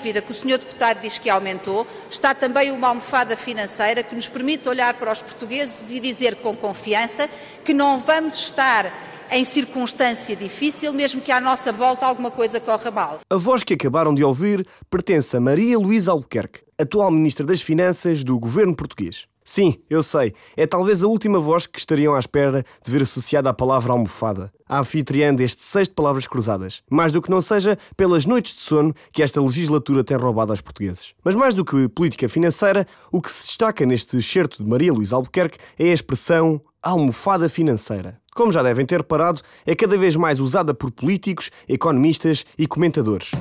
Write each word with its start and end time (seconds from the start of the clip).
Dívida 0.00 0.22
que 0.22 0.32
o 0.32 0.34
Sr. 0.34 0.56
Deputado 0.56 1.02
diz 1.02 1.18
que 1.18 1.28
aumentou, 1.28 1.86
está 2.10 2.34
também 2.34 2.70
uma 2.70 2.88
almofada 2.88 3.36
financeira 3.36 4.02
que 4.02 4.14
nos 4.14 4.30
permite 4.30 4.66
olhar 4.66 4.94
para 4.94 5.12
os 5.12 5.20
portugueses 5.20 5.92
e 5.92 6.00
dizer 6.00 6.36
com 6.36 6.56
confiança 6.56 7.28
que 7.62 7.74
não 7.74 8.00
vamos 8.00 8.34
estar 8.36 8.90
em 9.30 9.44
circunstância 9.44 10.34
difícil, 10.34 10.94
mesmo 10.94 11.20
que 11.20 11.30
à 11.30 11.38
nossa 11.38 11.70
volta 11.70 12.06
alguma 12.06 12.30
coisa 12.30 12.58
corra 12.58 12.90
mal. 12.90 13.20
A 13.28 13.36
voz 13.36 13.62
que 13.62 13.74
acabaram 13.74 14.14
de 14.14 14.24
ouvir 14.24 14.66
pertence 14.88 15.36
a 15.36 15.40
Maria 15.40 15.78
Luísa 15.78 16.12
Albuquerque, 16.12 16.62
atual 16.80 17.10
Ministra 17.10 17.44
das 17.44 17.60
Finanças 17.60 18.24
do 18.24 18.38
governo 18.38 18.74
português. 18.74 19.26
Sim, 19.50 19.74
eu 19.90 20.00
sei, 20.00 20.32
é 20.56 20.64
talvez 20.64 21.02
a 21.02 21.08
última 21.08 21.40
voz 21.40 21.66
que 21.66 21.80
estariam 21.80 22.14
à 22.14 22.20
espera 22.20 22.64
de 22.84 22.92
ver 22.92 23.02
associada 23.02 23.50
à 23.50 23.52
palavra 23.52 23.92
almofada, 23.92 24.52
a 24.64 24.78
anfitriã 24.78 25.34
deste 25.34 25.62
sexto 25.62 25.92
Palavras 25.92 26.28
Cruzadas, 26.28 26.84
mais 26.88 27.10
do 27.10 27.20
que 27.20 27.32
não 27.32 27.40
seja 27.40 27.76
pelas 27.96 28.24
noites 28.24 28.54
de 28.54 28.60
sono 28.60 28.94
que 29.10 29.24
esta 29.24 29.42
legislatura 29.42 30.04
tem 30.04 30.16
roubado 30.16 30.52
aos 30.52 30.60
portugueses. 30.60 31.14
Mas 31.24 31.34
mais 31.34 31.52
do 31.52 31.64
que 31.64 31.88
política 31.88 32.28
financeira, 32.28 32.86
o 33.10 33.20
que 33.20 33.28
se 33.28 33.48
destaca 33.48 33.84
neste 33.84 34.16
excerto 34.18 34.62
de 34.62 34.70
Maria 34.70 34.92
Luísa 34.92 35.16
Albuquerque 35.16 35.58
é 35.76 35.90
a 35.90 35.94
expressão 35.94 36.62
almofada 36.80 37.48
financeira. 37.48 38.20
Como 38.32 38.52
já 38.52 38.62
devem 38.62 38.86
ter 38.86 38.98
reparado, 38.98 39.40
é 39.66 39.74
cada 39.74 39.98
vez 39.98 40.14
mais 40.14 40.38
usada 40.38 40.72
por 40.72 40.92
políticos, 40.92 41.50
economistas 41.68 42.46
e 42.56 42.68
comentadores. 42.68 43.32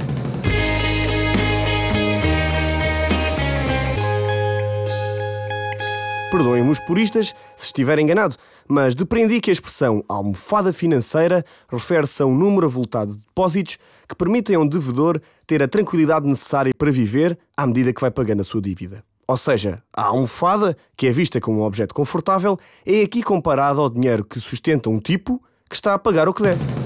Perdoem-me 6.32 6.70
os 6.70 6.80
puristas 6.80 7.34
se 7.58 7.66
estiver 7.66 7.98
enganado, 7.98 8.36
mas 8.68 8.94
depreendi 8.94 9.42
que 9.42 9.50
a 9.50 9.54
expressão 9.54 10.04
almofada 10.08 10.72
financeira 10.72 11.44
refere-se 11.68 12.22
a 12.22 12.26
um 12.26 12.36
número 12.36 12.68
avultado 12.68 13.14
de 13.14 13.20
depósitos 13.20 13.80
que 14.08 14.14
permitem 14.14 14.56
a 14.56 14.60
um 14.60 14.68
devedor 14.68 15.20
ter 15.48 15.64
a 15.64 15.68
tranquilidade 15.68 16.28
necessária 16.28 16.72
para 16.78 16.92
viver 16.92 17.38
à 17.58 17.66
medida 17.66 17.92
que 17.92 18.02
vai 18.02 18.12
pagando 18.12 18.42
a 18.42 18.44
sua 18.44 18.62
dívida. 18.62 19.04
Ou 19.28 19.38
seja, 19.38 19.82
a 19.92 20.04
almofada, 20.04 20.78
que 20.96 21.08
é 21.08 21.12
vista 21.12 21.42
como 21.42 21.62
um 21.62 21.64
objeto 21.64 21.96
confortável, 21.96 22.60
é 22.86 23.02
aqui 23.02 23.24
comparada 23.24 23.80
ao 23.80 23.90
dinheiro 23.90 24.24
que 24.24 24.40
sustenta 24.40 24.90
um 24.90 25.00
tipo 25.00 25.42
que 25.68 25.76
está 25.76 25.96
a 25.96 26.00
pagar 26.00 26.30
o 26.30 26.34
que 26.34 26.44
deve. 26.44 26.79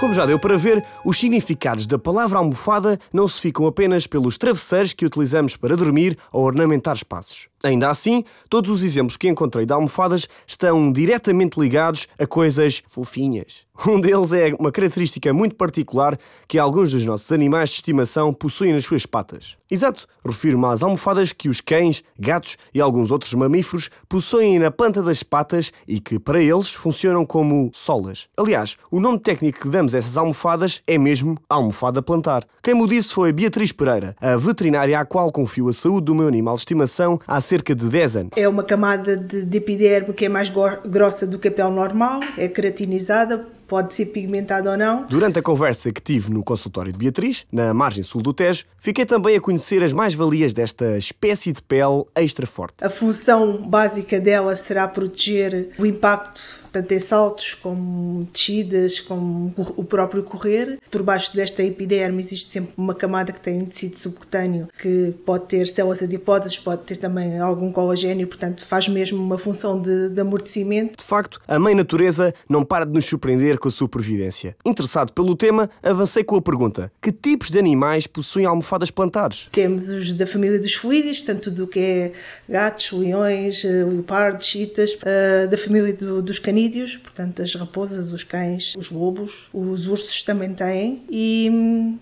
Como 0.00 0.14
já 0.14 0.24
deu 0.24 0.38
para 0.38 0.56
ver, 0.56 0.82
os 1.04 1.18
significados 1.18 1.86
da 1.86 1.98
palavra 1.98 2.38
almofada 2.38 2.98
não 3.12 3.28
se 3.28 3.38
ficam 3.38 3.66
apenas 3.66 4.06
pelos 4.06 4.38
travesseiros 4.38 4.94
que 4.94 5.04
utilizamos 5.04 5.58
para 5.58 5.76
dormir 5.76 6.16
ou 6.32 6.42
ornamentar 6.42 6.96
espaços. 6.96 7.49
Ainda 7.62 7.90
assim, 7.90 8.24
todos 8.48 8.70
os 8.70 8.82
exemplos 8.82 9.16
que 9.16 9.28
encontrei 9.28 9.66
de 9.66 9.72
almofadas 9.72 10.26
estão 10.46 10.90
diretamente 10.90 11.60
ligados 11.60 12.08
a 12.18 12.26
coisas 12.26 12.82
fofinhas. 12.88 13.68
Um 13.86 13.98
deles 13.98 14.32
é 14.32 14.52
uma 14.58 14.70
característica 14.70 15.32
muito 15.32 15.54
particular 15.54 16.18
que 16.46 16.58
alguns 16.58 16.90
dos 16.90 17.06
nossos 17.06 17.32
animais 17.32 17.70
de 17.70 17.76
estimação 17.76 18.30
possuem 18.30 18.74
nas 18.74 18.84
suas 18.84 19.06
patas. 19.06 19.56
Exato, 19.70 20.06
refiro-me 20.26 20.66
às 20.66 20.82
almofadas 20.82 21.32
que 21.32 21.48
os 21.48 21.62
cães, 21.62 22.04
gatos 22.18 22.58
e 22.74 22.80
alguns 22.80 23.10
outros 23.10 23.32
mamíferos 23.32 23.88
possuem 24.06 24.58
na 24.58 24.70
planta 24.70 25.02
das 25.02 25.22
patas 25.22 25.72
e 25.88 25.98
que, 25.98 26.18
para 26.18 26.42
eles, 26.42 26.72
funcionam 26.72 27.24
como 27.24 27.70
solas. 27.72 28.28
Aliás, 28.36 28.76
o 28.90 29.00
nome 29.00 29.18
técnico 29.18 29.60
que 29.60 29.68
damos 29.68 29.94
a 29.94 29.98
essas 29.98 30.16
almofadas 30.18 30.82
é 30.86 30.98
mesmo 30.98 31.38
almofada 31.48 32.02
plantar. 32.02 32.44
Quem 32.62 32.74
me 32.74 32.86
disse 32.86 33.14
foi 33.14 33.32
Beatriz 33.32 33.72
Pereira, 33.72 34.14
a 34.20 34.36
veterinária 34.36 34.98
à 34.98 35.06
qual 35.06 35.30
confio 35.32 35.68
a 35.68 35.72
saúde 35.72 36.06
do 36.06 36.14
meu 36.14 36.28
animal 36.28 36.56
de 36.56 36.62
estimação 36.62 37.18
há 37.26 37.40
cerca 37.50 37.74
de 37.74 37.84
10 37.84 38.16
anos. 38.16 38.30
É 38.36 38.48
uma 38.48 38.62
camada 38.62 39.16
de, 39.16 39.44
de 39.44 39.58
epiderme 39.58 40.14
que 40.14 40.24
é 40.24 40.28
mais 40.28 40.50
grossa 40.86 41.26
do 41.26 41.36
que 41.36 41.48
a 41.48 41.50
pele 41.50 41.70
normal, 41.70 42.20
é 42.38 42.46
keratinizada, 42.46 43.44
pode 43.70 43.94
ser 43.94 44.06
pigmentado 44.06 44.68
ou 44.68 44.76
não. 44.76 45.06
Durante 45.06 45.38
a 45.38 45.42
conversa 45.42 45.92
que 45.92 46.02
tive 46.02 46.28
no 46.28 46.42
consultório 46.42 46.90
de 46.90 46.98
Beatriz, 46.98 47.46
na 47.52 47.72
margem 47.72 48.02
sul 48.02 48.20
do 48.20 48.34
Tejo, 48.34 48.64
fiquei 48.80 49.06
também 49.06 49.36
a 49.36 49.40
conhecer 49.40 49.80
as 49.84 49.92
mais-valias 49.92 50.52
desta 50.52 50.98
espécie 50.98 51.52
de 51.52 51.62
pele 51.62 52.02
extra 52.16 52.48
forte. 52.48 52.84
A 52.84 52.90
função 52.90 53.68
básica 53.68 54.18
dela 54.18 54.56
será 54.56 54.88
proteger 54.88 55.68
o 55.78 55.86
impacto, 55.86 56.58
tanto 56.72 56.92
em 56.92 56.98
saltos 56.98 57.54
como 57.54 58.28
descidas, 58.32 58.98
como 58.98 59.54
o 59.76 59.84
próprio 59.84 60.24
correr. 60.24 60.80
Por 60.90 61.04
baixo 61.04 61.36
desta 61.36 61.62
epiderme 61.62 62.18
existe 62.18 62.50
sempre 62.50 62.72
uma 62.76 62.94
camada 62.94 63.32
que 63.32 63.40
tem 63.40 63.64
tecido 63.64 63.96
subcutâneo 63.96 64.68
que 64.82 65.14
pode 65.24 65.44
ter 65.44 65.68
células 65.68 66.02
adiposas, 66.02 66.58
pode 66.58 66.82
ter 66.82 66.96
também 66.96 67.38
algum 67.38 67.70
colagênio, 67.70 68.26
portanto 68.26 68.66
faz 68.66 68.88
mesmo 68.88 69.22
uma 69.22 69.38
função 69.38 69.80
de, 69.80 70.08
de 70.10 70.20
amortecimento. 70.20 70.98
De 70.98 71.04
facto, 71.04 71.40
a 71.46 71.56
mãe 71.56 71.72
natureza 71.72 72.34
não 72.48 72.64
para 72.64 72.84
de 72.84 72.92
nos 72.92 73.06
surpreender 73.06 73.59
com 73.60 73.68
a 73.68 73.70
sua 73.70 73.88
previdência. 73.88 74.56
Interessado 74.64 75.12
pelo 75.12 75.36
tema, 75.36 75.70
avancei 75.82 76.24
com 76.24 76.36
a 76.36 76.42
pergunta: 76.42 76.90
que 77.00 77.12
tipos 77.12 77.50
de 77.50 77.58
animais 77.58 78.06
possuem 78.06 78.46
almofadas 78.46 78.90
plantares? 78.90 79.48
Temos 79.52 79.88
os 79.90 80.14
da 80.14 80.26
família 80.26 80.58
dos 80.58 80.74
fluídeos, 80.74 81.20
tanto 81.20 81.50
do 81.50 81.66
que 81.66 81.78
é 81.78 82.12
gatos, 82.48 82.90
leões, 82.92 83.64
eh, 83.64 83.84
leopardos, 83.84 84.46
chitas, 84.46 84.94
uh, 84.94 85.48
da 85.48 85.58
família 85.58 85.92
do, 85.92 86.22
dos 86.22 86.38
canídeos, 86.38 86.96
portanto 86.96 87.42
as 87.42 87.54
raposas, 87.54 88.10
os 88.10 88.24
cães, 88.24 88.74
os 88.76 88.90
lobos, 88.90 89.48
os 89.52 89.86
ursos 89.86 90.22
também 90.22 90.54
têm, 90.54 91.02
e 91.10 91.50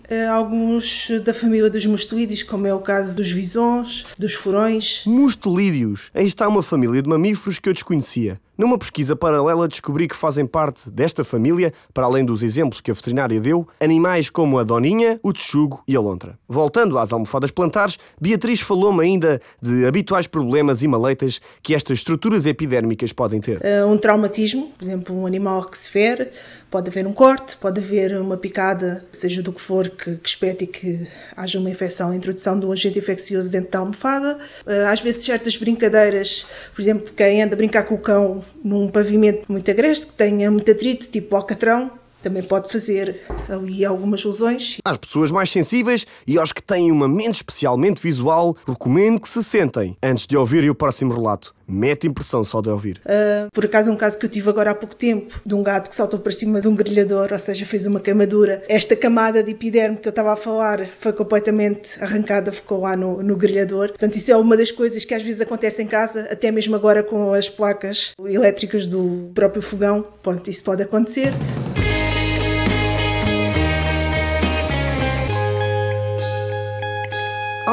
uh, 0.09 0.31
alguns 0.31 1.09
da 1.23 1.33
família 1.33 1.69
dos 1.69 1.85
mustelídeos, 1.85 2.43
como 2.43 2.65
é 2.65 2.73
o 2.73 2.79
caso 2.79 3.15
dos 3.15 3.29
visões, 3.29 4.05
dos 4.17 4.33
furões. 4.33 5.03
Mustelídeos! 5.05 6.09
Aí 6.13 6.25
está 6.25 6.47
uma 6.47 6.63
família 6.63 7.01
de 7.01 7.09
mamíferos 7.09 7.59
que 7.59 7.67
eu 7.67 7.73
desconhecia. 7.73 8.39
Numa 8.59 8.77
pesquisa 8.77 9.15
paralela, 9.15 9.69
descobri 9.69 10.05
que 10.05 10.15
fazem 10.17 10.45
parte 10.45 10.89
desta 10.89 11.23
família, 11.23 11.71
para 11.93 12.05
além 12.05 12.25
dos 12.25 12.43
exemplos 12.43 12.81
que 12.81 12.91
a 12.91 12.93
veterinária 12.93 13.39
deu, 13.39 13.65
animais 13.79 14.29
como 14.29 14.59
a 14.59 14.65
doninha, 14.65 15.17
o 15.23 15.31
texugo 15.31 15.81
e 15.87 15.95
a 15.95 15.99
lontra. 16.01 16.37
Voltando 16.45 16.97
às 16.97 17.13
almofadas 17.13 17.51
plantares, 17.51 17.97
Beatriz 18.19 18.59
falou-me 18.59 19.01
ainda 19.01 19.39
de 19.61 19.85
habituais 19.85 20.27
problemas 20.27 20.83
e 20.83 20.89
maleitas 20.89 21.39
que 21.63 21.73
estas 21.73 21.99
estruturas 21.99 22.45
epidérmicas 22.45 23.13
podem 23.13 23.39
ter. 23.39 23.59
Uh, 23.59 23.87
um 23.87 23.97
traumatismo, 23.97 24.73
por 24.77 24.83
exemplo, 24.83 25.17
um 25.17 25.25
animal 25.25 25.63
que 25.63 25.77
se 25.77 25.89
fere, 25.89 26.29
pode 26.69 26.89
haver 26.89 27.07
um 27.07 27.13
corte, 27.13 27.55
pode 27.55 27.79
haver 27.79 28.19
uma 28.19 28.35
picada, 28.35 29.05
seja 29.09 29.41
do 29.41 29.53
que 29.53 29.61
for, 29.61 29.87
que, 29.87 30.17
que 30.17 30.27
espete 30.27 30.67
que 30.67 31.07
haja 31.33 31.57
uma 31.59 31.69
infecção, 31.69 32.09
a 32.09 32.15
introdução 32.15 32.59
de 32.59 32.65
um 32.65 32.73
agente 32.73 32.99
infeccioso 32.99 33.49
dentro 33.49 33.71
da 33.71 33.79
almofada. 33.79 34.37
Uh, 34.67 34.91
às 34.91 34.99
vezes, 34.99 35.23
certas 35.23 35.55
brincadeiras, 35.55 36.45
por 36.75 36.81
exemplo, 36.81 37.09
quem 37.15 37.41
anda 37.41 37.53
a 37.53 37.57
brincar 37.57 37.83
com 37.83 37.95
o 37.95 37.99
cão 37.99 38.43
num 38.63 38.87
pavimento 38.87 39.51
muito 39.51 39.69
agreste, 39.69 40.07
que 40.07 40.13
tenha 40.13 40.49
muito 40.51 40.69
atrito, 40.71 41.09
tipo 41.09 41.35
alcatrão, 41.35 41.91
também 42.21 42.43
pode 42.43 42.71
fazer 42.71 43.21
ali 43.47 43.85
algumas 43.85 44.23
lesões. 44.23 44.77
Às 44.83 44.97
pessoas 44.97 45.31
mais 45.31 45.49
sensíveis 45.49 46.05
e 46.25 46.37
aos 46.37 46.51
que 46.51 46.61
têm 46.61 46.91
uma 46.91 47.07
mente 47.07 47.35
especialmente 47.35 48.01
visual, 48.01 48.55
recomendo 48.67 49.19
que 49.19 49.29
se 49.29 49.43
sentem 49.43 49.97
antes 50.01 50.25
de 50.27 50.37
ouvirem 50.37 50.69
o 50.69 50.75
próximo 50.75 51.13
relato. 51.13 51.53
Mete 51.67 52.07
impressão 52.07 52.43
só 52.43 52.61
de 52.61 52.69
ouvir. 52.69 52.99
Uh, 53.05 53.47
por 53.53 53.63
acaso, 53.65 53.91
um 53.91 53.95
caso 53.95 54.17
que 54.17 54.25
eu 54.25 54.29
tive 54.29 54.49
agora 54.49 54.71
há 54.71 54.75
pouco 54.75 54.95
tempo, 54.95 55.39
de 55.45 55.53
um 55.53 55.61
gato 55.61 55.87
que 55.87 55.95
saltou 55.95 56.19
para 56.19 56.31
cima 56.31 56.59
de 56.59 56.67
um 56.67 56.75
grelhador, 56.75 57.29
ou 57.31 57.37
seja, 57.37 57.63
fez 57.63 57.85
uma 57.85 57.99
queimadura. 57.99 58.63
Esta 58.67 58.95
camada 58.95 59.43
de 59.43 59.51
epiderme 59.51 59.97
que 59.97 60.07
eu 60.07 60.09
estava 60.09 60.33
a 60.33 60.35
falar 60.35 60.89
foi 60.97 61.13
completamente 61.13 62.03
arrancada, 62.03 62.51
ficou 62.51 62.81
lá 62.81 62.95
no, 62.95 63.21
no 63.21 63.37
grelhador. 63.37 63.89
Portanto, 63.89 64.15
isso 64.15 64.31
é 64.31 64.35
uma 64.37 64.57
das 64.57 64.71
coisas 64.71 65.05
que 65.05 65.13
às 65.13 65.21
vezes 65.21 65.41
acontece 65.41 65.83
em 65.83 65.87
casa, 65.87 66.27
até 66.31 66.49
mesmo 66.49 66.75
agora 66.75 67.03
com 67.03 67.33
as 67.33 67.47
placas 67.47 68.13
elétricas 68.19 68.87
do 68.87 69.29
próprio 69.35 69.61
fogão. 69.61 70.03
Pronto, 70.23 70.49
isso 70.49 70.63
pode 70.63 70.81
acontecer. 70.81 71.31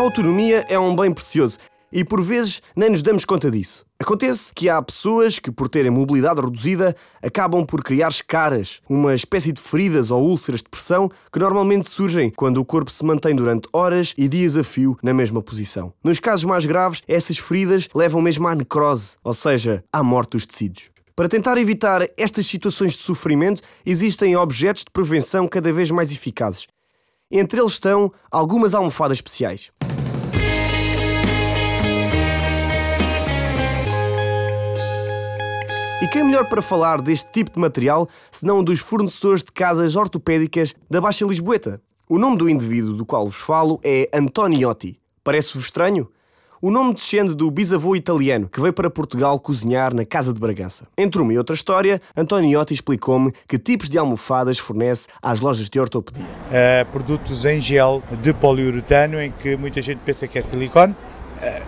Autonomia 0.06 0.64
é 0.69 0.79
um 0.79 0.94
bem 0.94 1.12
precioso 1.12 1.58
e 1.93 2.05
por 2.05 2.23
vezes 2.23 2.62
nem 2.76 2.91
nos 2.91 3.03
damos 3.03 3.25
conta 3.25 3.50
disso. 3.50 3.85
Acontece 3.99 4.53
que 4.55 4.69
há 4.69 4.81
pessoas 4.81 5.38
que, 5.38 5.50
por 5.50 5.69
terem 5.69 5.91
mobilidade 5.91 6.41
reduzida, 6.41 6.94
acabam 7.23 7.64
por 7.64 7.82
criar 7.82 8.08
escaras, 8.08 8.81
uma 8.88 9.14
espécie 9.14 9.53
de 9.53 9.61
feridas 9.61 10.11
ou 10.11 10.23
úlceras 10.23 10.62
de 10.62 10.69
pressão 10.69 11.11
que 11.32 11.38
normalmente 11.38 11.88
surgem 11.88 12.31
quando 12.31 12.58
o 12.58 12.64
corpo 12.64 12.91
se 12.91 13.05
mantém 13.05 13.35
durante 13.35 13.69
horas 13.73 14.14
e 14.17 14.29
dias 14.29 14.56
a 14.56 14.62
fio 14.62 14.97
na 15.03 15.12
mesma 15.12 15.43
posição. 15.43 15.93
Nos 16.05 16.20
casos 16.20 16.44
mais 16.44 16.67
graves, 16.67 17.03
essas 17.08 17.38
feridas 17.38 17.88
levam 17.94 18.20
mesmo 18.20 18.47
à 18.47 18.55
necrose, 18.55 19.17
ou 19.25 19.35
seja, 19.35 19.82
à 19.93 20.03
morte 20.03 20.32
dos 20.32 20.47
tecidos. 20.47 20.91
Para 21.17 21.29
tentar 21.29 21.56
evitar 21.58 22.06
estas 22.17 22.47
situações 22.47 22.93
de 22.93 23.03
sofrimento, 23.03 23.62
existem 23.85 24.37
objetos 24.37 24.85
de 24.85 24.91
prevenção 24.93 25.49
cada 25.49 25.73
vez 25.73 25.91
mais 25.91 26.12
eficazes. 26.12 26.67
Entre 27.31 27.58
eles 27.58 27.73
estão 27.73 28.12
algumas 28.31 28.75
almofadas 28.75 29.17
especiais. 29.17 29.73
Quem 36.17 36.23
é 36.23 36.25
melhor 36.25 36.49
para 36.49 36.63
falar 36.63 37.03
deste 37.03 37.31
tipo 37.31 37.53
de 37.53 37.59
material 37.59 38.09
senão 38.31 38.61
um 38.61 38.65
dos 38.65 38.81
fornecedores 38.81 39.45
de 39.45 39.53
casas 39.53 39.97
ortopédicas 39.97 40.75
da 40.89 40.99
Baixa 40.99 41.27
Lisboeta? 41.27 41.79
O 42.09 42.19
nome 42.19 42.39
do 42.39 42.49
indivíduo 42.49 42.95
do 42.95 43.05
qual 43.05 43.27
vos 43.27 43.37
falo 43.37 43.79
é 43.85 44.09
Antoniotti. 44.15 44.99
Parece-vos 45.23 45.65
estranho? 45.65 46.09
O 46.63 46.71
nome 46.71 46.95
descende 46.95 47.37
do 47.37 47.51
bisavô 47.51 47.95
italiano 47.95 48.49
que 48.49 48.59
veio 48.59 48.73
para 48.73 48.89
Portugal 48.89 49.39
cozinhar 49.39 49.93
na 49.93 50.07
Casa 50.07 50.33
de 50.33 50.41
Bragança. 50.41 50.89
Entre 50.97 51.21
uma 51.21 51.35
e 51.35 51.37
outra 51.37 51.55
história, 51.55 52.01
Antoniotti 52.17 52.73
explicou-me 52.73 53.31
que 53.47 53.59
tipos 53.59 53.91
de 53.91 53.99
almofadas 53.99 54.57
fornece 54.59 55.09
às 55.21 55.41
lojas 55.41 55.69
de 55.69 55.79
ortopedia. 55.79 56.25
Uh, 56.25 56.91
produtos 56.93 57.45
em 57.45 57.61
gel 57.61 58.03
de 58.23 58.33
poliuretano, 58.33 59.21
em 59.21 59.31
que 59.31 59.55
muita 59.55 59.83
gente 59.83 59.99
pensa 59.99 60.27
que 60.27 60.39
é 60.39 60.43
silicone. 60.43 60.95
Uh, 61.43 61.67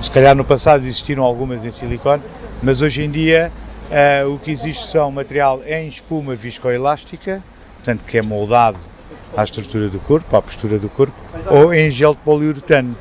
se 0.00 0.12
calhar 0.12 0.36
no 0.36 0.44
passado 0.44 0.84
existiram 0.84 1.24
algumas 1.24 1.64
em 1.64 1.72
silicone, 1.72 2.22
mas 2.62 2.82
hoje 2.82 3.02
em 3.02 3.10
dia 3.10 3.50
uh, 3.90 4.32
o 4.32 4.38
que 4.38 4.50
existe 4.50 4.86
são 4.90 5.10
material 5.10 5.62
em 5.64 5.88
espuma 5.88 6.34
viscoelástica, 6.34 7.42
portanto 7.76 8.04
que 8.04 8.18
é 8.18 8.22
moldado 8.22 8.78
à 9.36 9.44
estrutura 9.44 9.88
do 9.88 10.00
corpo, 10.00 10.36
à 10.36 10.42
postura 10.42 10.78
do 10.78 10.88
corpo, 10.88 11.14
ou 11.48 11.72
em 11.72 11.90
gel 11.90 12.14
de 12.14 12.20
poliuretano, 12.20 12.96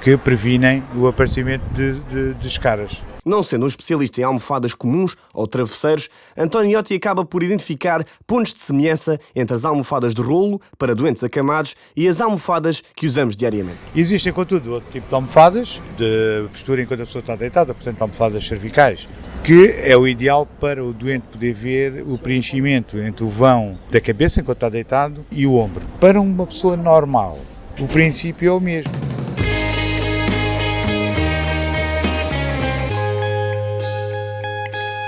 que 0.00 0.16
previnem 0.16 0.82
o 0.96 1.06
aparecimento 1.06 1.62
de, 1.74 2.00
de, 2.00 2.34
de 2.34 2.46
escaras. 2.46 3.04
Não 3.24 3.42
sendo 3.42 3.64
um 3.64 3.68
especialista 3.68 4.20
em 4.20 4.24
almofadas 4.24 4.72
comuns 4.72 5.16
ou 5.34 5.46
travesseiros, 5.46 6.08
Antoniotti 6.36 6.94
acaba 6.94 7.24
por 7.24 7.42
identificar 7.42 8.04
pontos 8.26 8.54
de 8.54 8.60
semelhança 8.60 9.20
entre 9.36 9.54
as 9.54 9.64
almofadas 9.64 10.14
de 10.14 10.22
rolo 10.22 10.60
para 10.78 10.94
doentes 10.94 11.22
acamados 11.22 11.76
e 11.94 12.08
as 12.08 12.20
almofadas 12.20 12.82
que 12.96 13.06
usamos 13.06 13.36
diariamente. 13.36 13.78
Existem, 13.94 14.32
contudo, 14.32 14.72
outro 14.72 14.90
tipo 14.90 15.06
de 15.06 15.14
almofadas, 15.14 15.80
de 15.98 16.48
postura 16.48 16.82
enquanto 16.82 17.02
a 17.02 17.06
pessoa 17.06 17.20
está 17.20 17.36
deitada, 17.36 17.74
portanto, 17.74 18.00
almofadas 18.00 18.46
cervicais, 18.46 19.06
que 19.44 19.74
é 19.82 19.96
o 19.96 20.08
ideal 20.08 20.46
para 20.46 20.82
o 20.82 20.92
doente 20.92 21.24
poder 21.30 21.52
ver 21.52 22.04
o 22.06 22.16
preenchimento 22.16 22.98
entre 22.98 23.24
o 23.24 23.28
vão 23.28 23.78
da 23.90 24.00
cabeça 24.00 24.40
enquanto 24.40 24.56
está 24.56 24.68
deitado 24.70 25.24
e 25.30 25.46
o 25.46 25.56
ombro. 25.56 25.84
Para 26.00 26.20
uma 26.20 26.46
pessoa 26.46 26.76
normal, 26.76 27.38
o 27.78 27.86
princípio 27.86 28.48
é 28.48 28.52
o 28.52 28.60
mesmo. 28.60 28.92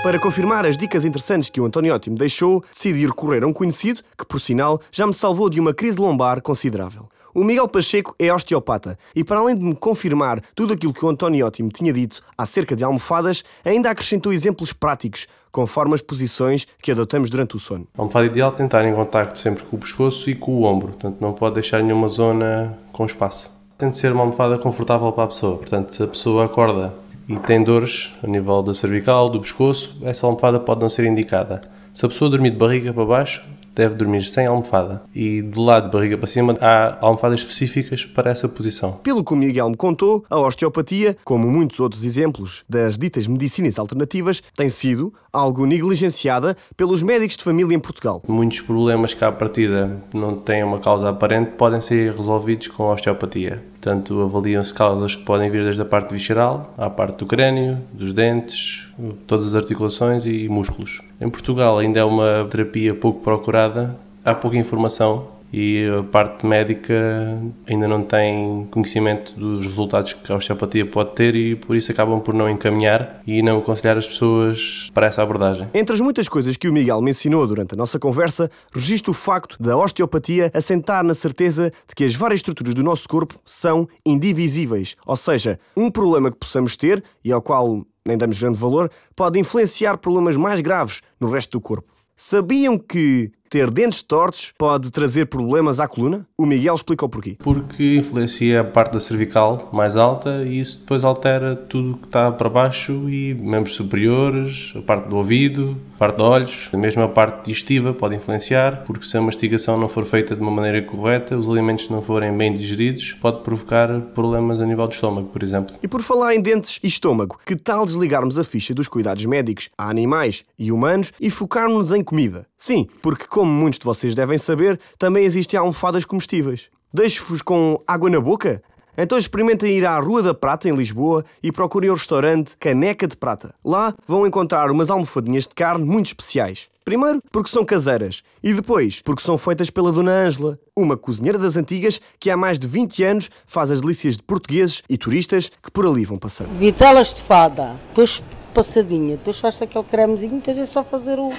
Para 0.03 0.19
confirmar 0.19 0.65
as 0.65 0.75
dicas 0.75 1.05
interessantes 1.05 1.49
que 1.49 1.61
o 1.61 1.65
Antoniotti 1.65 2.09
me 2.09 2.17
deixou, 2.17 2.61
decidi 2.73 3.05
recorrer 3.05 3.41
a 3.41 3.47
um 3.47 3.53
conhecido 3.53 4.01
que, 4.17 4.25
por 4.25 4.41
sinal, 4.41 4.81
já 4.91 5.07
me 5.07 5.13
salvou 5.13 5.49
de 5.49 5.61
uma 5.61 5.73
crise 5.73 5.97
lombar 5.97 6.41
considerável. 6.41 7.07
O 7.33 7.41
Miguel 7.41 7.69
Pacheco 7.69 8.13
é 8.19 8.31
osteopata 8.31 8.97
e, 9.15 9.23
para 9.23 9.39
além 9.39 9.55
de 9.55 9.63
me 9.63 9.73
confirmar 9.73 10.41
tudo 10.53 10.73
aquilo 10.73 10.93
que 10.93 11.05
o 11.05 11.09
Antoniotti 11.09 11.63
me 11.63 11.69
tinha 11.69 11.93
dito 11.93 12.21
acerca 12.37 12.75
de 12.75 12.83
almofadas, 12.83 13.45
ainda 13.63 13.89
acrescentou 13.89 14.33
exemplos 14.33 14.73
práticos, 14.73 15.25
conforme 15.49 15.95
as 15.95 16.01
posições 16.01 16.67
que 16.81 16.91
adotamos 16.91 17.29
durante 17.29 17.55
o 17.55 17.59
sono. 17.59 17.87
A 17.97 18.01
almofada 18.01 18.25
ideal 18.25 18.51
é 18.51 18.55
tentar 18.55 18.85
em 18.85 18.93
contacto 18.93 19.39
sempre 19.39 19.63
com 19.63 19.77
o 19.77 19.79
pescoço 19.79 20.29
e 20.29 20.35
com 20.35 20.51
o 20.51 20.63
ombro, 20.63 20.89
portanto 20.89 21.21
não 21.21 21.31
pode 21.31 21.53
deixar 21.53 21.81
nenhuma 21.81 22.09
zona 22.09 22.77
com 22.91 23.05
espaço. 23.05 23.49
Tem 23.77 23.89
de 23.89 23.97
ser 23.97 24.11
uma 24.11 24.23
almofada 24.23 24.57
confortável 24.57 25.13
para 25.13 25.23
a 25.23 25.27
pessoa, 25.27 25.57
portanto 25.57 25.95
se 25.95 26.03
a 26.03 26.07
pessoa 26.07 26.43
acorda 26.43 26.93
e 27.27 27.37
tem 27.37 27.63
dores 27.63 28.13
a 28.23 28.27
nível 28.27 28.61
da 28.61 28.73
cervical, 28.73 29.29
do 29.29 29.39
pescoço, 29.39 29.97
essa 30.03 30.25
almofada 30.25 30.59
pode 30.59 30.81
não 30.81 30.89
ser 30.89 31.05
indicada. 31.05 31.61
Se 31.93 32.05
a 32.05 32.09
pessoa 32.09 32.29
dormir 32.29 32.51
de 32.51 32.57
barriga 32.57 32.91
para 32.91 33.05
baixo, 33.05 33.43
deve 33.75 33.95
dormir 33.95 34.23
sem 34.23 34.45
almofada. 34.45 35.03
E 35.13 35.41
de 35.41 35.59
lado 35.59 35.85
de 35.85 35.91
barriga 35.91 36.17
para 36.17 36.27
cima 36.27 36.55
há 36.61 36.97
almofadas 37.01 37.39
específicas 37.39 38.05
para 38.05 38.31
essa 38.31 38.47
posição. 38.47 38.93
Pelo 39.03 39.23
que 39.23 39.33
o 39.33 39.35
Miguel 39.35 39.69
me 39.69 39.75
contou, 39.75 40.23
a 40.29 40.39
osteopatia, 40.39 41.17
como 41.23 41.49
muitos 41.49 41.79
outros 41.79 42.03
exemplos 42.03 42.63
das 42.67 42.97
ditas 42.97 43.27
medicinas 43.27 43.79
alternativas, 43.79 44.41
tem 44.55 44.69
sido 44.69 45.13
algo 45.31 45.65
negligenciada 45.65 46.55
pelos 46.77 47.03
médicos 47.03 47.37
de 47.37 47.43
família 47.43 47.75
em 47.75 47.79
Portugal. 47.79 48.21
Muitos 48.27 48.61
problemas 48.61 49.13
que 49.13 49.25
à 49.25 49.31
partida 49.31 50.01
não 50.13 50.35
têm 50.35 50.63
uma 50.63 50.79
causa 50.79 51.09
aparente 51.09 51.51
podem 51.51 51.81
ser 51.81 52.13
resolvidos 52.13 52.67
com 52.67 52.83
a 52.83 52.93
osteopatia. 52.93 53.72
Portanto, 53.83 54.21
avaliam-se 54.21 54.73
causas 54.73 55.13
que 55.13 55.23
podem 55.23 55.49
vir 55.49 55.61
desde 55.65 55.81
a 55.81 55.85
parte 55.85 56.13
visceral, 56.13 56.73
à 56.77 56.89
parte 56.89 57.17
do 57.17 57.25
crânio, 57.25 57.79
dos 57.91 58.13
dentes, 58.13 58.87
todas 59.27 59.47
as 59.47 59.55
articulações 59.55 60.25
e 60.25 60.47
músculos. 60.47 61.01
Em 61.19 61.29
Portugal 61.29 61.77
ainda 61.79 61.99
é 61.99 62.03
uma 62.05 62.47
terapia 62.49 62.95
pouco 62.95 63.19
procurada, 63.19 63.93
há 64.23 64.33
pouca 64.33 64.55
informação 64.55 65.27
e 65.53 65.87
a 65.87 66.01
parte 66.01 66.47
médica 66.47 67.39
ainda 67.69 67.87
não 67.87 68.01
tem 68.03 68.67
conhecimento 68.71 69.39
dos 69.39 69.67
resultados 69.67 70.13
que 70.13 70.31
a 70.31 70.35
osteopatia 70.35 70.83
pode 70.83 71.13
ter 71.13 71.35
e 71.35 71.55
por 71.55 71.75
isso 71.75 71.91
acabam 71.91 72.19
por 72.19 72.33
não 72.33 72.49
encaminhar 72.49 73.21
e 73.27 73.43
não 73.43 73.59
aconselhar 73.59 73.95
as 73.95 74.07
pessoas 74.07 74.89
para 74.91 75.05
essa 75.05 75.21
abordagem. 75.21 75.69
Entre 75.71 75.93
as 75.93 76.01
muitas 76.01 76.27
coisas 76.27 76.57
que 76.57 76.67
o 76.67 76.73
Miguel 76.73 76.99
mencionou 77.01 77.45
durante 77.45 77.75
a 77.75 77.77
nossa 77.77 77.99
conversa, 77.99 78.49
registro 78.73 79.11
o 79.11 79.13
facto 79.13 79.61
da 79.61 79.77
osteopatia 79.77 80.49
assentar 80.55 81.03
na 81.03 81.13
certeza 81.13 81.71
de 81.87 81.93
que 81.93 82.03
as 82.03 82.15
várias 82.15 82.39
estruturas 82.39 82.73
do 82.73 82.81
nosso 82.81 83.07
corpo 83.07 83.39
são 83.45 83.87
indivisíveis, 84.03 84.95
ou 85.05 85.15
seja, 85.15 85.59
um 85.77 85.91
problema 85.91 86.31
que 86.31 86.37
possamos 86.37 86.75
ter 86.75 87.03
e 87.23 87.31
ao 87.31 87.43
qual 87.43 87.85
nem 88.05 88.17
damos 88.17 88.39
grande 88.39 88.57
valor, 88.57 88.89
pode 89.15 89.39
influenciar 89.39 89.97
problemas 89.97 90.35
mais 90.35 90.59
graves 90.61 91.01
no 91.19 91.29
resto 91.29 91.51
do 91.51 91.61
corpo. 91.61 91.93
Sabiam 92.15 92.77
que 92.77 93.31
ter 93.53 93.69
dentes 93.69 94.01
tortos 94.01 94.51
pode 94.57 94.89
trazer 94.89 95.27
problemas 95.27 95.79
à 95.79 95.87
coluna? 95.87 96.25
O 96.35 96.43
Miguel 96.43 96.73
explica 96.73 97.05
o 97.05 97.09
porquê. 97.09 97.37
Porque 97.37 97.97
influencia 97.97 98.61
a 98.61 98.63
parte 98.63 98.93
da 98.93 98.99
cervical 98.99 99.69
mais 99.71 99.95
alta 99.95 100.41
e 100.43 100.59
isso 100.59 100.79
depois 100.79 101.05
altera 101.05 101.55
tudo 101.55 101.99
que 101.99 102.07
está 102.07 102.31
para 102.31 102.49
baixo 102.49 103.07
e 103.07 103.35
membros 103.35 103.75
superiores, 103.75 104.73
a 104.75 104.81
parte 104.81 105.07
do 105.07 105.17
ouvido, 105.17 105.77
a 105.93 105.97
parte 105.99 106.15
de 106.15 106.23
olhos, 106.23 106.69
mesmo 106.73 107.03
a 107.03 107.07
parte 107.07 107.45
digestiva 107.45 107.93
pode 107.93 108.15
influenciar, 108.15 108.83
porque 108.85 109.05
se 109.05 109.15
a 109.19 109.21
mastigação 109.21 109.77
não 109.77 109.87
for 109.87 110.03
feita 110.03 110.35
de 110.35 110.41
uma 110.41 110.49
maneira 110.49 110.81
correta, 110.81 111.37
os 111.37 111.47
alimentos 111.47 111.89
não 111.89 112.01
forem 112.01 112.35
bem 112.35 112.55
digeridos, 112.55 113.13
pode 113.13 113.43
provocar 113.43 114.01
problemas 114.15 114.61
a 114.61 114.65
nível 114.65 114.87
do 114.87 114.93
estômago, 114.93 115.27
por 115.27 115.43
exemplo. 115.43 115.75
E 115.83 115.87
por 115.87 116.01
falar 116.01 116.33
em 116.33 116.41
dentes 116.41 116.79
e 116.81 116.87
estômago, 116.87 117.37
que 117.45 117.55
tal 117.55 117.85
desligarmos 117.85 118.39
a 118.39 118.43
ficha 118.43 118.73
dos 118.73 118.87
cuidados 118.87 119.23
médicos 119.25 119.69
a 119.77 119.91
animais 119.91 120.43
e 120.57 120.71
humanos 120.71 121.13
e 121.21 121.29
focarmos 121.29 121.91
em 121.91 122.03
comida? 122.03 122.47
Sim, 122.63 122.87
porque 123.01 123.27
como 123.43 123.51
muitos 123.51 123.77
de 123.77 123.83
vocês 123.83 124.15
devem 124.15 124.37
saber, 124.37 124.79
também 124.97 125.25
existem 125.25 125.59
almofadas 125.59 126.05
comestíveis. 126.05 126.69
Deixo-vos 126.93 127.41
com 127.41 127.77
água 127.85 128.09
na 128.09 128.21
boca? 128.21 128.63
Então 128.97 129.17
experimentem 129.17 129.77
ir 129.77 129.85
à 129.85 129.99
Rua 129.99 130.23
da 130.23 130.33
Prata, 130.33 130.69
em 130.69 130.73
Lisboa, 130.73 131.25
e 131.43 131.51
procurem 131.51 131.89
o 131.89 131.93
restaurante 131.93 132.55
Caneca 132.55 133.05
de 133.05 133.17
Prata. 133.17 133.53
Lá 133.61 133.93
vão 134.07 134.25
encontrar 134.25 134.71
umas 134.71 134.89
almofadinhas 134.89 135.43
de 135.45 135.53
carne 135.55 135.83
muito 135.83 136.05
especiais. 136.05 136.69
Primeiro, 136.85 137.21
porque 137.33 137.49
são 137.49 137.65
caseiras, 137.65 138.23
e 138.41 138.53
depois, 138.53 139.01
porque 139.01 139.21
são 139.21 139.37
feitas 139.37 139.69
pela 139.69 139.91
Dona 139.91 140.11
Ângela, 140.11 140.57
uma 140.73 140.95
cozinheira 140.95 141.37
das 141.37 141.57
antigas 141.57 141.99
que 142.17 142.29
há 142.29 142.37
mais 142.37 142.57
de 142.57 142.65
20 142.65 143.03
anos 143.03 143.29
faz 143.45 143.71
as 143.71 143.81
delícias 143.81 144.15
de 144.15 144.23
portugueses 144.23 144.83
e 144.89 144.97
turistas 144.97 145.51
que 145.61 145.69
por 145.69 145.85
ali 145.85 146.05
vão 146.05 146.17
passando. 146.17 146.57
Vitela 146.57 147.01
estufada, 147.01 147.75
depois 147.89 148.23
passadinha, 148.53 149.17
depois 149.17 149.37
faz 149.37 149.61
aquele 149.61 149.83
cremezinho, 149.83 150.35
depois 150.35 150.57
é 150.57 150.65
só 150.65 150.81
fazer 150.81 151.19
o, 151.19 151.33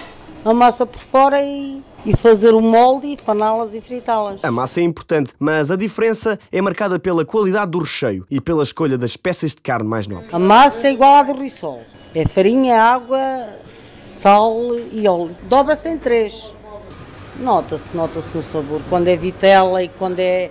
a 0.44 0.52
massa 0.52 0.84
por 0.84 1.00
fora 1.00 1.42
e, 1.42 1.82
e 2.04 2.16
fazer 2.16 2.54
o 2.54 2.60
molde 2.60 3.06
e 3.08 3.16
faná-las 3.16 3.74
e 3.74 3.80
fritá-las. 3.80 4.44
A 4.44 4.50
massa 4.50 4.80
é 4.80 4.84
importante, 4.84 5.32
mas 5.38 5.70
a 5.70 5.76
diferença 5.76 6.38
é 6.52 6.60
marcada 6.60 6.98
pela 6.98 7.24
qualidade 7.24 7.70
do 7.70 7.78
recheio 7.78 8.26
e 8.30 8.40
pela 8.40 8.62
escolha 8.62 8.98
das 8.98 9.16
peças 9.16 9.54
de 9.54 9.62
carne 9.62 9.88
mais 9.88 10.06
nobres. 10.06 10.32
A 10.32 10.38
massa 10.38 10.88
é 10.88 10.92
igual 10.92 11.14
à 11.14 11.22
do 11.22 11.32
risol. 11.32 11.82
É 12.14 12.26
farinha, 12.26 12.80
água, 12.80 13.18
sal 13.64 14.56
e 14.92 15.08
óleo. 15.08 15.34
Dobra-se 15.44 15.88
em 15.88 15.98
três. 15.98 16.54
Nota-se, 17.40 17.96
nota-se 17.96 18.28
no 18.36 18.42
sabor. 18.42 18.80
Quando 18.88 19.08
é 19.08 19.16
vitela 19.16 19.82
e 19.82 19.88
quando 19.88 20.20
é 20.20 20.50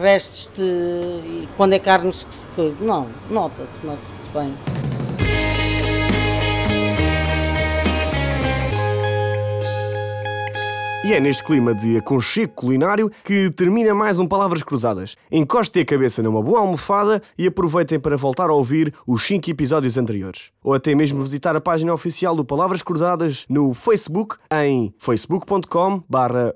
restos 0.00 0.50
de. 0.56 1.46
quando 1.56 1.74
é 1.74 1.78
carnes 1.78 2.24
que 2.24 2.34
se. 2.34 2.46
Não, 2.80 3.06
nota-se, 3.30 3.84
nota-se 3.84 4.30
bem. 4.32 4.81
E 11.04 11.12
é 11.12 11.18
neste 11.18 11.42
clima 11.42 11.74
de 11.74 11.96
aconchego 11.96 12.52
culinário 12.52 13.10
que 13.24 13.50
termina 13.50 13.92
mais 13.92 14.20
um 14.20 14.26
Palavras 14.26 14.62
Cruzadas. 14.62 15.16
Encostem 15.32 15.82
a 15.82 15.84
cabeça 15.84 16.22
numa 16.22 16.40
boa 16.40 16.60
almofada 16.60 17.20
e 17.36 17.44
aproveitem 17.44 17.98
para 17.98 18.16
voltar 18.16 18.48
a 18.48 18.52
ouvir 18.52 18.94
os 19.04 19.26
5 19.26 19.50
episódios 19.50 19.98
anteriores. 19.98 20.52
Ou 20.62 20.74
até 20.74 20.94
mesmo 20.94 21.20
visitar 21.20 21.56
a 21.56 21.60
página 21.60 21.92
oficial 21.92 22.36
do 22.36 22.44
Palavras 22.44 22.84
Cruzadas 22.84 23.44
no 23.48 23.74
Facebook 23.74 24.36
em 24.52 24.94
facebook.com 24.96 26.04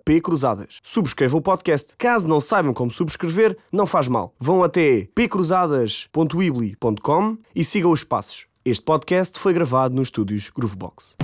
pcruzadas. 0.04 0.78
Subscrevam 0.80 1.40
o 1.40 1.42
podcast. 1.42 1.94
Caso 1.98 2.28
não 2.28 2.38
saibam 2.38 2.72
como 2.72 2.88
subscrever, 2.88 3.58
não 3.72 3.84
faz 3.84 4.06
mal. 4.06 4.32
Vão 4.38 4.62
até 4.62 5.08
pcruzadas.weebly.com 5.12 7.36
e 7.52 7.64
sigam 7.64 7.90
os 7.90 8.04
passos. 8.04 8.46
Este 8.64 8.84
podcast 8.84 9.40
foi 9.40 9.52
gravado 9.52 9.92
nos 9.92 10.06
estúdios 10.06 10.50
Groovebox. 10.50 11.16